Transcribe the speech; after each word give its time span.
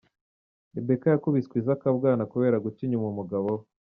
Rebecca 0.75 1.07
yakubiswe 1.09 1.53
iza 1.61 1.71
akabwana 1.77 2.23
kubera 2.31 2.61
guca 2.65 2.79
inyuma 2.83 3.05
umugabo 3.09 3.47
we. 3.57 3.63